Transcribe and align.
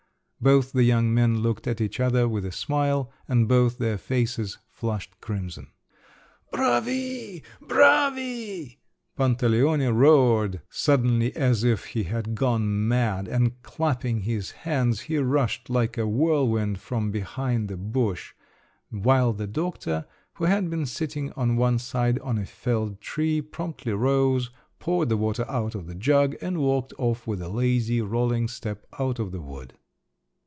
Both 0.43 0.71
the 0.71 0.81
young 0.83 1.13
men 1.13 1.41
looked 1.43 1.67
at 1.67 1.79
each 1.79 1.99
other 1.99 2.27
with 2.27 2.47
a 2.47 2.51
smile, 2.51 3.11
and 3.27 3.47
both 3.47 3.77
their 3.77 3.99
faces 3.99 4.57
flushed 4.71 5.21
crimson. 5.21 5.67
"Bravi! 6.51 7.43
bravi!" 7.61 8.79
Pantaleone 9.15 9.93
roared 9.93 10.61
suddenly 10.67 11.31
as 11.35 11.63
if 11.63 11.85
he 11.93 12.05
had 12.05 12.33
gone 12.33 12.87
mad, 12.87 13.27
and 13.27 13.61
clapping 13.61 14.21
his 14.21 14.49
hands, 14.65 15.01
he 15.01 15.19
rushed 15.19 15.69
like 15.69 15.95
a 15.95 16.07
whirlwind 16.07 16.79
from 16.79 17.11
behind 17.11 17.67
the 17.67 17.77
bush; 17.77 18.33
while 18.89 19.33
the 19.33 19.45
doctor, 19.45 20.07
who 20.33 20.45
had 20.45 20.71
been 20.71 20.87
sitting 20.87 21.31
on 21.33 21.55
one 21.55 21.77
side 21.77 22.17
on 22.17 22.39
a 22.39 22.47
felled 22.47 22.99
tree, 22.99 23.43
promptly 23.43 23.93
rose, 23.93 24.49
poured 24.79 25.09
the 25.09 25.17
water 25.17 25.45
out 25.47 25.75
of 25.75 25.85
the 25.85 25.93
jug 25.93 26.35
and 26.41 26.57
walked 26.57 26.93
off 26.97 27.27
with 27.27 27.43
a 27.43 27.49
lazy, 27.49 28.01
rolling 28.01 28.47
step 28.47 28.87
out 28.97 29.19
of 29.19 29.31
the 29.31 29.39
wood. 29.43 29.75